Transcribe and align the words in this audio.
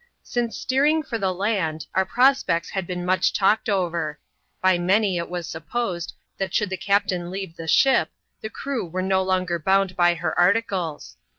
Since 0.23 0.57
steering 0.57 1.03
for 1.03 1.19
the 1.19 1.31
land, 1.31 1.85
our 1.93 2.05
prospects 2.05 2.71
had 2.71 2.87
been 2.87 3.05
much 3.05 3.31
talked 3.33 3.69
over. 3.69 4.19
By 4.59 4.79
many 4.79 5.17
it 5.19 5.29
was 5.29 5.45
supposed, 5.45 6.15
that 6.39 6.55
should 6.55 6.71
the 6.71 6.75
captain 6.75 7.29
leave 7.29 7.55
the 7.55 7.67
ship, 7.67 8.09
the 8.41 8.49
crew 8.49 8.83
were 8.87 9.03
no 9.03 9.21
longer 9.21 9.59
bound 9.59 9.95
by 9.95 10.15
her 10.15 10.33
articles. 10.39 11.17